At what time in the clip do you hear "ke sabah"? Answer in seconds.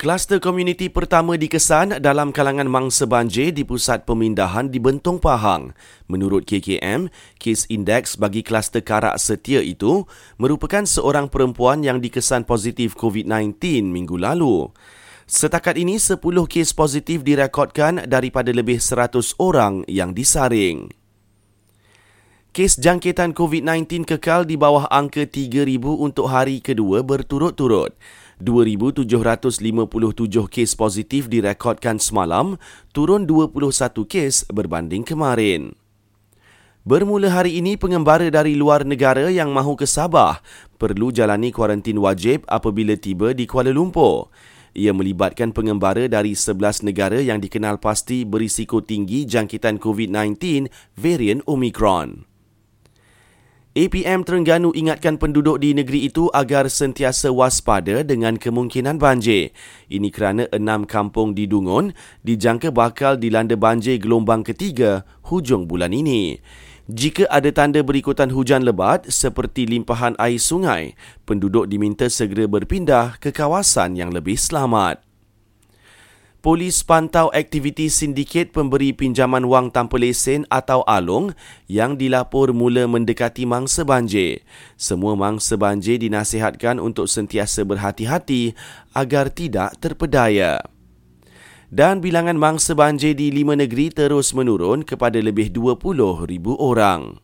39.76-40.40